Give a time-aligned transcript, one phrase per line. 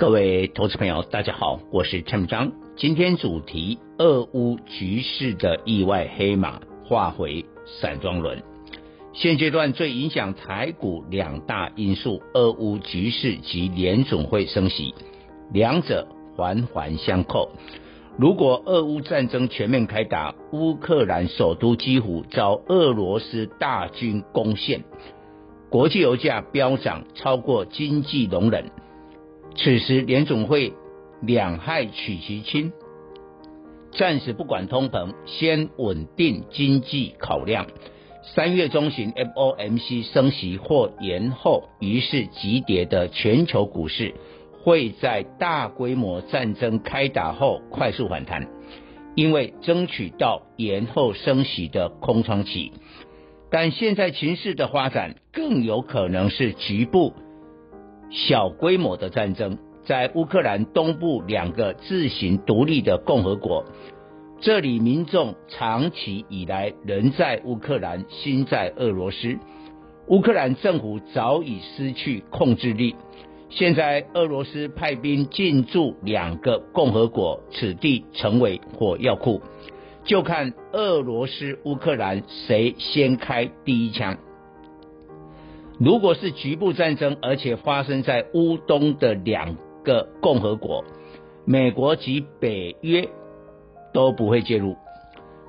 [0.00, 2.52] 各位投资朋友，大家好，我是陈章。
[2.74, 8.42] 今天主题：俄乌局势的意外黑马化回散装轮。
[9.12, 14.94] 现阶段最影响台股两大因素：俄乌局势及联总会升息，
[15.52, 17.50] 两者环环相扣。
[18.16, 24.82] 如果俄乌战争全面开打，乌克兰首都基辅遭俄罗斯大军攻陷。
[25.68, 28.64] 国际油价飙涨超过经济容忍，
[29.56, 30.72] 此时联总会
[31.22, 32.72] 两害取其轻，
[33.92, 37.66] 暂时不管通膨，先稳定经济考量。
[38.34, 44.14] 三月中旬 FOMC 升息或延后，于是急跌的全球股市
[44.62, 48.46] 会在大规模战争开打后快速反弹，
[49.14, 52.72] 因为争取到延后升息的空窗期。
[53.50, 57.14] 但现在情势的发展更有可能是局部
[58.10, 63.64] 小规模的战争，在乌克兰东部两个自行独立的共和国，
[64.40, 69.38] 这里民众长期以来人在乌克兰，心在俄罗斯，
[70.08, 72.96] 乌克兰政府早已失去控制力。
[73.48, 79.40] 现在俄罗斯派兵进驻两个共和国，此地成为火药库。
[80.04, 84.16] 就看俄罗斯、乌克兰谁先开第一枪。
[85.80, 90.84] 如果是局部战争，而且发生在乌东的两个共和国，
[91.46, 93.08] 美国及北约
[93.94, 94.76] 都不会介入，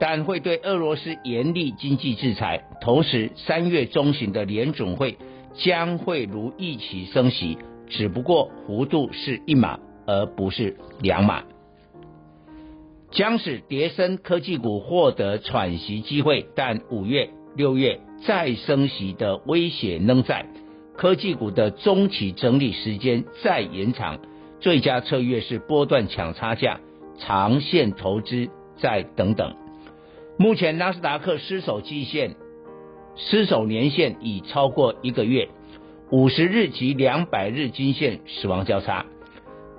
[0.00, 2.64] 但会对俄罗斯严厉经济制裁。
[2.80, 5.16] 同时，三月中旬的联准会
[5.54, 7.56] 将会如预期升息，
[7.88, 11.44] 只不过幅度是一码，而不是两码。
[13.12, 20.46] 将使跌深科技股获得喘息机会，但五月、六月再升息的威胁仍在，
[20.94, 24.18] 科技股的中期整理时间再延长，
[24.60, 26.80] 最佳策略是波段抢差价，
[27.18, 29.54] 长线投资再等等。
[30.36, 32.36] 目前纳斯达克失守季线、
[33.14, 35.48] 失守年线已超过一个月，
[36.10, 39.06] 五十日及两百日均线死亡交叉。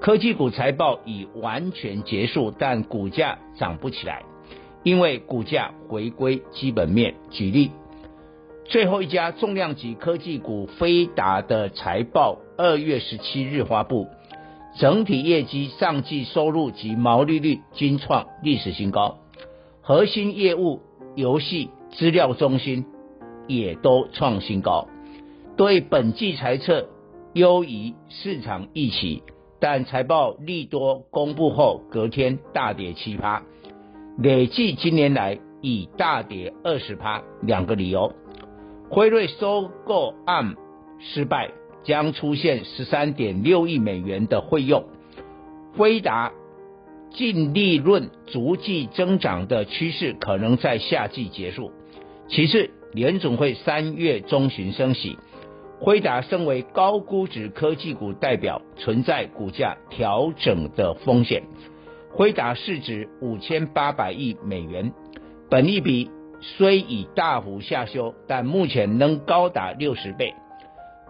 [0.02, 4.24] 科技股财报已完全结束，但股价涨不起来，
[4.88, 7.16] 因为股价回归基本面。
[7.30, 7.72] 举例，
[8.64, 14.08] 最后一家重量级科技股飞达的财报二月十七日发布，
[14.80, 19.18] 整体业绩、上季收入及毛利率均创历史新高，
[19.82, 20.80] 核心业务
[21.16, 22.86] 游戏资料中心
[23.46, 24.88] 也都创新高，
[25.58, 26.88] 对本季财测
[27.34, 29.22] 优于市场预期。
[29.60, 33.44] 但财报利多公布后，隔天大跌七趴，
[34.18, 37.22] 累计今年来已大跌二十趴。
[37.42, 38.14] 两个理由：
[38.90, 40.56] 辉瑞收购案
[41.00, 41.52] 失败，
[41.84, 44.82] 将出现十三点六亿美元的费用；
[45.78, 46.32] 辉达
[47.12, 51.72] 净利润逐季增长的趋势可能在夏季结束。
[52.28, 55.20] 其次，联总会三月中旬升息。
[55.80, 61.44] 辉达身为高估值科技股代表，存在股价调整的风险。
[62.12, 64.92] 辉达市值五千八百亿美元，
[65.50, 66.10] 本益比
[66.42, 70.34] 虽已大幅下修，但目前仍高达六十倍，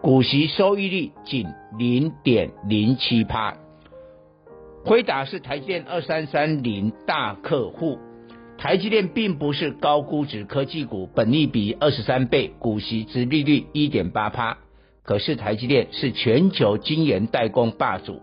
[0.02, 1.48] 股息收益率仅
[1.78, 3.56] 零点零七趴。
[4.84, 8.00] 辉达是台积电二三三零大客户。
[8.58, 14.58] 台积电并不是高估值科技股，本益比二十三倍，股息殖利率一点八趴。
[15.04, 18.20] 可是台积电是全球晶圆代工霸主，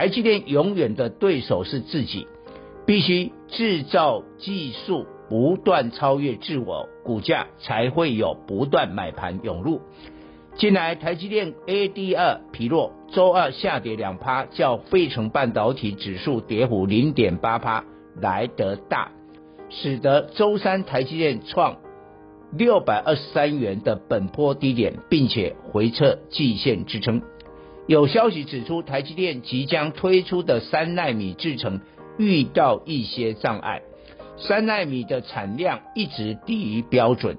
[0.00, 2.26] 台积电永远的对手是自己，
[2.86, 9.82] 必须制造技术不断超越自我，股价才会有不断买盘涌入。
[10.56, 17.84] 近来台积电 ADR 疲弱，周二下跌两趴，较费城半导体指数跌幅零点八趴
[18.18, 19.12] 来得大。
[19.68, 21.76] 使得周三台积电创
[22.56, 27.20] 六百二十三元的本波低点，并且回撤季线支撑。
[27.90, 31.80] 有消息指出，台积电即将推出的三奈米制程
[32.18, 33.82] 遇到一些障碍，
[34.36, 37.36] 三奈米的产量一直低于标准，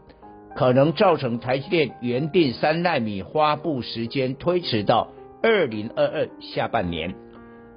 [0.53, 7.15] 可能造成台积电原定三奈米发布时间推迟到二零二二下半年。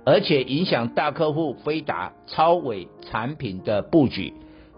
[0.05, 4.35] 而且影响大客户飞达超微产品的布局，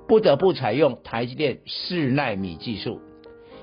[0.07, 3.01] 不得不采用台积电四奈米技术。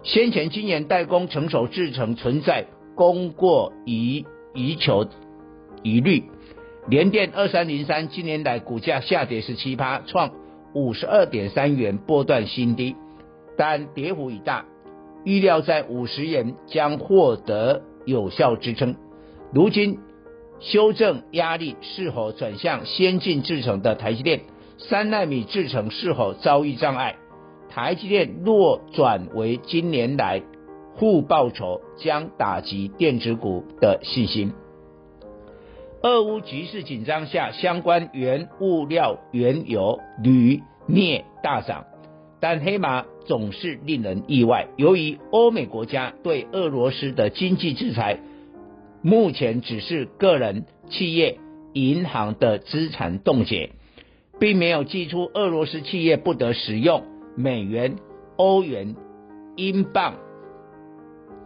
[0.02, 2.66] 先前晶圆代工成熟制程存在
[2.96, 5.08] 供过于于求
[5.82, 6.24] 疑虑，
[6.88, 10.32] 联电二三零三今年来股价下跌十七趴，创
[10.74, 12.96] 五十二点三元波段新低，
[13.58, 14.66] 但跌幅已大，
[15.24, 18.96] 预料在五十元将获得有效支撑。
[19.52, 20.00] 如今
[20.60, 24.42] 修正压力是否转向先进制程的台积电？
[24.78, 27.16] 三纳米制程是否遭遇障碍？
[27.70, 30.42] 台积电若转为今年来
[30.98, 34.54] 负报酬，将打击电子股的信心。
[36.02, 41.86] 俄乌局势紧张下，相关原物料、原油、铝、镍大涨，
[42.40, 44.68] 但黑马总是令人意外。
[44.78, 48.20] 由于欧美国家对俄罗斯的经济制裁。
[49.06, 51.38] 目前只是个人、企业、
[51.74, 53.72] 银行的资产冻结，
[54.40, 57.04] 并没有寄出俄罗斯企业不得使用
[57.36, 57.98] 美元、
[58.38, 58.96] 欧元、
[59.58, 60.16] 英镑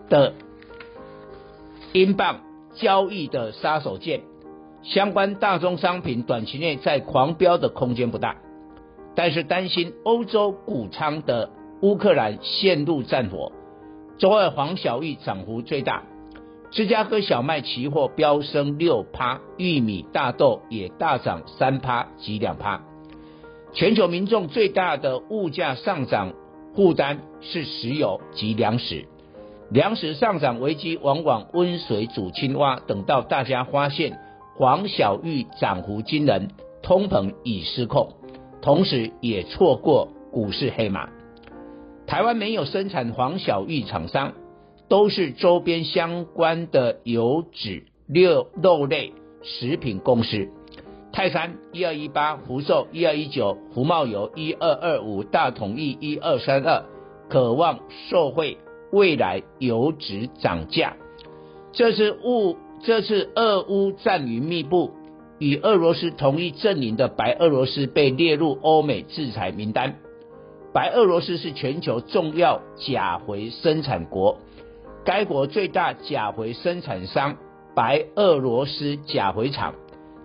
[0.09, 0.33] 的
[1.93, 2.41] 英镑
[2.75, 4.21] 交易的杀手锏。
[4.83, 8.37] 相关大宗商品短期内在狂飙的空间不大，
[9.15, 11.49] 但是担心欧洲谷仓的
[11.81, 13.51] 乌克兰陷入战火。
[14.17, 16.03] 周二黄小玉涨幅最大。
[16.69, 22.81] 芝加哥小麦期货飙升六趴，玉米、大豆也大涨三趴及两趴。
[23.73, 26.33] 全球民众最大的物价上涨
[26.75, 29.05] 负担是石油及粮食，
[29.69, 32.79] 粮食上涨危机往往温水煮青蛙。
[32.87, 34.19] 等到大家发现
[34.55, 36.49] 黄小玉涨幅惊人，
[36.81, 38.09] 通膨已失控，
[38.61, 41.09] 同时也错过股市黑马。
[42.05, 44.33] 台湾没有生产黄小玉厂商。
[44.89, 49.11] 都是周边相关的油脂、肉肉类、
[49.43, 50.47] 食品公司，
[51.11, 56.85] 泰山一二一八、福寿一二一九、福茂油一二二五、大统一一二三二，
[57.27, 57.79] 渴望
[58.09, 58.59] 受惠
[58.91, 60.95] 未来油脂涨价。
[61.71, 64.91] 这次乌这次俄乌战云密布，
[65.39, 69.95] 与俄罗斯同一阵营的白俄罗斯被列入欧美制裁名单。
[70.73, 74.37] 白俄罗斯是全球重要钾肥生产国。
[75.03, 77.37] 该国最大钾肥生产商
[77.73, 79.73] 白俄罗斯钾肥厂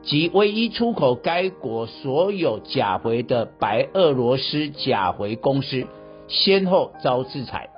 [0.03, 5.87] 及唯一出口该国所有钾肥的白俄罗斯钾肥公司，
[6.26, 7.70] 先后遭制裁，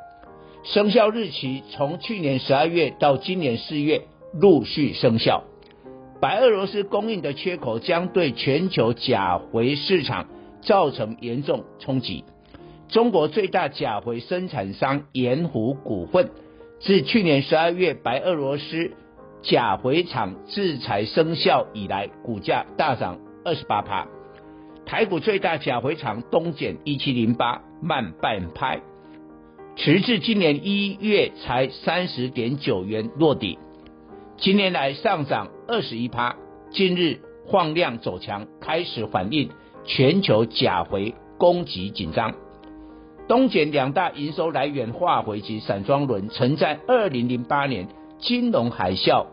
[0.65, 4.01] 生效日期从去年十二月到今年四月
[4.33, 5.45] 陆续生效。
[6.23, 10.27] 白俄罗斯供应的缺口将对全球钾肥市场
[10.63, 12.25] 造成严重冲击。
[12.89, 16.31] 中国最大钾肥生产商盐湖股份。
[16.81, 18.93] 自去年十二月白俄罗斯
[19.43, 24.07] 钾肥厂制裁生效以来，股价大涨二十八趴。
[24.87, 28.81] 台股最大钾肥厂东碱一七零八慢半拍，
[29.77, 33.59] 迟至今年一月才三十点九元落底。
[34.37, 36.37] 今年来上涨二十一趴，
[36.71, 39.51] 近日放量走强，开始反映
[39.85, 42.35] 全球钾肥供给紧张。
[43.27, 47.89] 东碱两大营收来源化肥及散装轮，曾在二零零八年
[48.21, 49.27] 金融海啸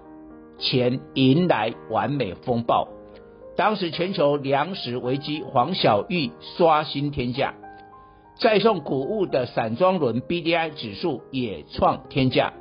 [0.58, 2.88] 前迎来完美风暴。
[3.56, 7.54] 当时全球粮食危机，黄小玉刷新天价，
[8.42, 12.54] 再送谷物的散装轮 BDI 指数也创天价。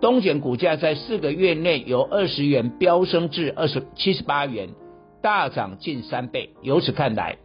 [0.00, 4.68] 东碱股价在四个月内由二十元飙升至二十七十八元，
[5.22, 6.50] 大涨近三倍。
[6.62, 7.38] 由此看来，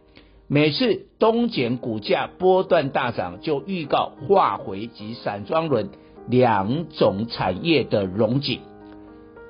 [0.46, 5.88] 每次东碱股价波段大涨，就预告化肥及散装轮
[6.28, 8.60] 两种产业的荣景。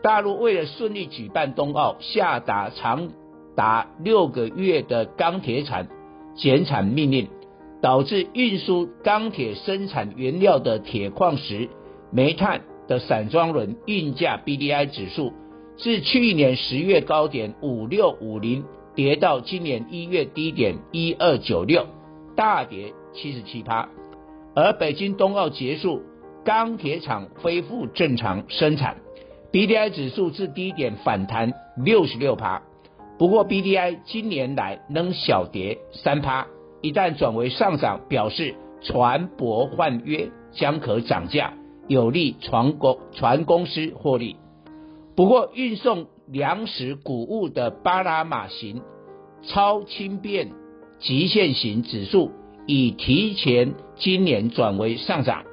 [0.02, 3.10] 大陆为了顺利举办冬奥，下达长
[3.54, 5.88] 达六个月的钢铁产
[6.36, 7.28] 减产命令，
[7.80, 11.68] 导致运输钢铁生产原料的铁矿石、
[12.12, 15.32] 煤炭的散装轮运价 BDI 指数
[15.76, 18.64] 自去年十月高点五六五零。
[18.96, 21.86] 跌到今年一月低点一二九六，
[22.34, 23.88] 大跌七十七趴。
[24.54, 26.02] 而北京冬奥结束，
[26.44, 28.96] 钢铁厂恢复正常生产
[29.52, 32.62] ，BDI 指数至低点反弹六十六趴。
[33.16, 36.48] 不过 BDI 今年来仍小跌三趴，
[36.80, 41.54] 一旦转为上涨，表示船舶换约将可涨价，
[41.88, 44.36] 有利船公船公司获利。
[45.14, 48.82] 不过运送粮食谷物的巴拿马型
[49.42, 50.52] 超轻便
[50.98, 52.30] 极限型指数
[52.66, 55.44] 已提前今年转为上涨。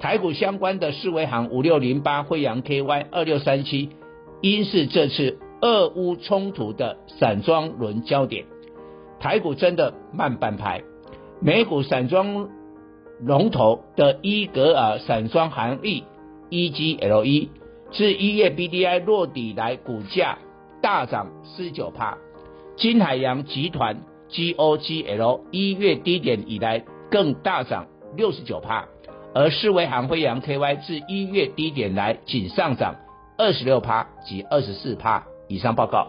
[0.00, 3.90] 台股相关的四维航五六零八、慧洋 KY 二六三七，
[4.40, 8.46] 因是这次俄乌冲突的散装轮焦点，
[9.22, 10.82] 台股真的慢半拍。
[11.40, 12.48] 美股散装
[13.20, 16.02] 龙头的伊格尔散装行业
[16.50, 17.48] （EGLE）
[17.92, 20.38] 自一月 BDI 落底来，股价
[20.82, 22.18] 大涨四九趴。
[22.76, 27.86] 金海洋集团 （GOGL） 一月低点以来更大涨
[28.16, 28.88] 六十九趴，
[29.34, 32.96] 而世维航飞扬 KY 自一月低点来仅上涨
[33.38, 35.24] 二十六趴及二十四趴。
[35.46, 36.08] 以上报告。